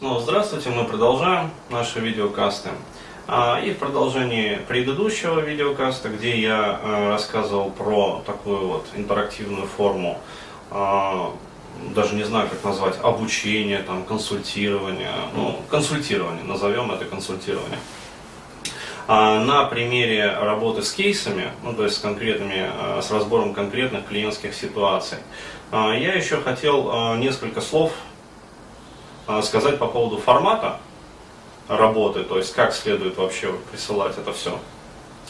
[0.00, 2.70] Снова здравствуйте, мы продолжаем наши видеокасты.
[3.28, 10.18] А, и в продолжении предыдущего видеокаста, где я э, рассказывал про такую вот интерактивную форму,
[10.70, 11.34] а,
[11.94, 17.78] даже не знаю, как назвать, обучение, там, консультирование, ну, консультирование, назовем это консультирование.
[19.06, 22.70] А, на примере работы с кейсами, ну, то есть с конкретными,
[23.02, 25.18] с разбором конкретных клиентских ситуаций,
[25.72, 28.09] я еще хотел несколько слов а,
[29.42, 30.78] сказать по поводу формата
[31.68, 34.58] работы, то есть как следует вообще присылать это все.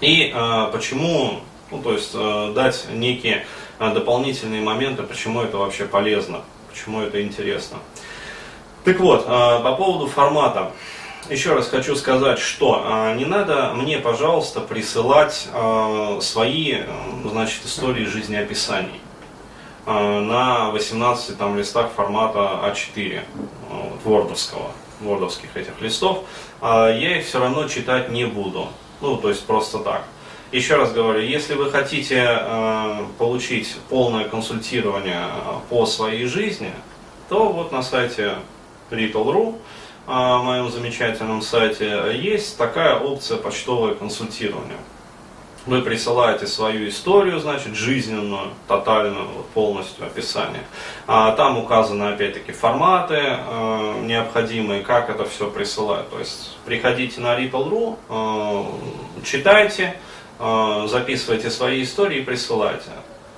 [0.00, 3.46] И э, почему, ну, то есть э, дать некие
[3.78, 7.78] э, дополнительные моменты, почему это вообще полезно, почему это интересно.
[8.84, 10.72] Так вот, э, по поводу формата.
[11.30, 16.82] Еще раз хочу сказать, что э, не надо мне, пожалуйста, присылать э, свои,
[17.24, 19.00] значит, истории жизнеописаний.
[19.86, 23.20] Э, на 18 там, листах формата А4
[23.70, 26.24] вот, вордовского, вордовских этих листов,
[26.60, 28.66] а я их все равно читать не буду.
[29.00, 30.02] Ну, то есть просто так.
[30.50, 35.22] Еще раз говорю, если вы хотите э, получить полное консультирование
[35.70, 36.72] по своей жизни,
[37.28, 38.34] то вот на сайте
[38.90, 39.56] Little.ru,
[40.08, 44.78] э, моем замечательном сайте, есть такая опция почтовое консультирование
[45.66, 50.62] вы присылаете свою историю, значит, жизненную, тотальную, вот, полностью описание.
[51.06, 56.08] А, там указаны, опять-таки, форматы э, необходимые, как это все присылать.
[56.08, 59.96] То есть, приходите на Ripple.ru, э, читайте,
[60.38, 62.90] э, записывайте свои истории и присылайте.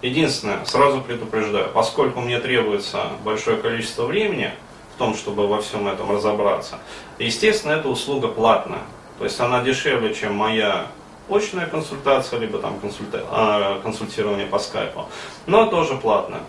[0.00, 4.52] Единственное, сразу предупреждаю, поскольку мне требуется большое количество времени
[4.94, 6.78] в том, чтобы во всем этом разобраться,
[7.18, 8.82] естественно, эта услуга платная.
[9.18, 10.86] То есть она дешевле, чем моя
[11.34, 13.24] очная консультация, либо там консульта...
[13.30, 15.08] а, консультирование по скайпу,
[15.46, 16.40] но тоже платно.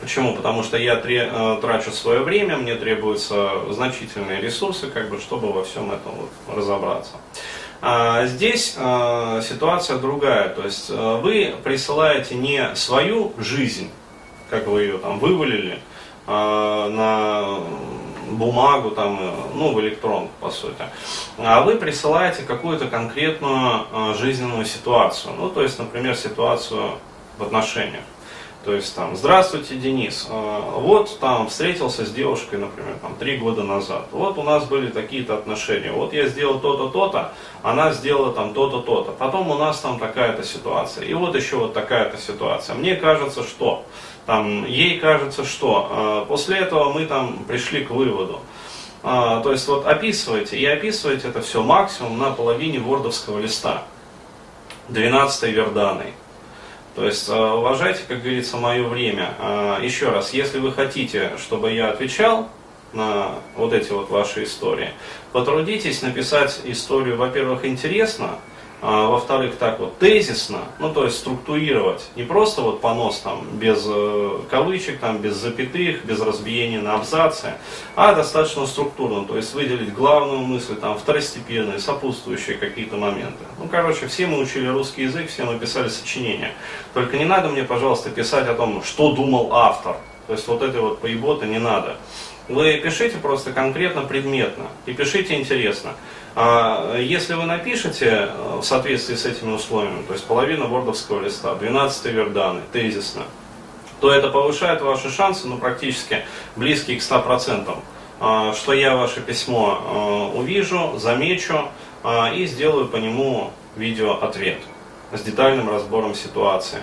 [0.00, 0.34] Почему?
[0.34, 5.62] Потому что я э, трачу свое время, мне требуются значительные ресурсы, как бы, чтобы во
[5.62, 7.16] всем этом вот разобраться.
[7.82, 13.90] А здесь а, ситуация другая, то есть а, вы присылаете не свою жизнь,
[14.50, 15.78] как вы ее там вывалили,
[16.26, 17.60] а, на
[18.36, 20.82] бумагу, там, э, ну, в электронку, по сути.
[21.38, 25.34] А вы присылаете какую-то конкретную э, жизненную ситуацию.
[25.38, 26.92] Ну, то есть, например, ситуацию
[27.38, 28.04] в отношениях.
[28.64, 33.62] То есть там, здравствуйте, Денис, э, вот там встретился с девушкой, например, там три года
[33.62, 34.08] назад.
[34.12, 35.92] Вот у нас были такие-то отношения.
[35.92, 37.32] Вот я сделал то-то, то-то,
[37.62, 39.12] она сделала там то-то, то-то.
[39.12, 41.06] Потом у нас там такая-то ситуация.
[41.06, 42.74] И вот еще вот такая-то ситуация.
[42.74, 43.86] Мне кажется, что
[44.26, 48.40] там, ей кажется, что а, после этого мы там пришли к выводу.
[49.02, 53.84] А, то есть вот описывайте, и описывайте это все максимум на половине вордовского листа,
[54.90, 56.12] 12 верданой.
[56.94, 59.34] То есть а, уважайте, как говорится, мое время.
[59.82, 62.48] Еще раз, если вы хотите, чтобы я отвечал
[62.92, 64.90] на вот эти вот ваши истории,
[65.32, 68.38] потрудитесь написать историю, во-первых, интересно,
[68.82, 73.84] а, во-вторых, так вот тезисно, ну то есть структурировать, не просто вот понос там без
[73.86, 77.54] э, кавычек, там без запятых, без разбиения на абзацы,
[77.94, 83.44] а достаточно структурно, то есть выделить главную мысль, там второстепенные, сопутствующие какие-то моменты.
[83.58, 86.52] Ну короче, все мы учили русский язык, все мы писали сочинения.
[86.94, 89.96] Только не надо мне, пожалуйста, писать о том, что думал автор.
[90.26, 91.96] То есть вот этой вот поеботы не надо.
[92.50, 94.64] Вы пишите просто конкретно, предметно.
[94.84, 95.92] И пишите интересно.
[96.34, 101.54] А если вы напишете э, в соответствии с этими условиями, то есть половина вордовского листа,
[101.54, 103.22] 12 верданы, тезисно,
[104.00, 106.24] то это повышает ваши шансы, ну, практически
[106.56, 107.72] близкие к 100%,
[108.18, 111.68] а, что я ваше письмо э, увижу, замечу
[112.02, 114.58] а, и сделаю по нему видео-ответ
[115.12, 116.78] с детальным разбором ситуации.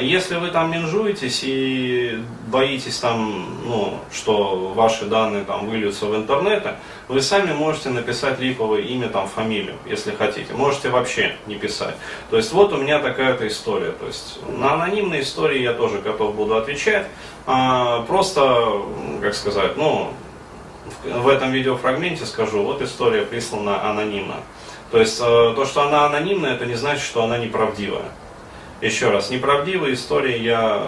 [0.00, 6.66] Если вы там менжуетесь и боитесь там, ну, что ваши данные там выльются в интернет,
[7.08, 10.54] вы сами можете написать липовое имя, там, фамилию, если хотите.
[10.54, 11.96] Можете вообще не писать.
[12.30, 13.92] То есть вот у меня такая-то история.
[13.92, 17.06] То есть на анонимные истории я тоже готов буду отвечать.
[17.46, 18.82] А, просто,
[19.20, 20.12] как сказать, ну,
[21.04, 24.36] в этом видеофрагменте скажу, вот история прислана анонимно.
[24.90, 28.06] То есть э, то, что она анонимная, это не значит, что она неправдивая.
[28.80, 30.86] Еще раз, неправдивые истории я,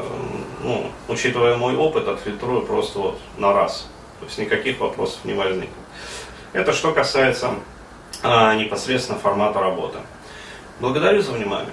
[0.62, 3.88] ну, учитывая мой опыт, отфильтрую просто вот на раз.
[4.20, 5.68] То есть никаких вопросов не возникнет.
[6.52, 7.50] Это что касается
[8.22, 9.98] а, непосредственно формата работы.
[10.80, 11.72] Благодарю за внимание.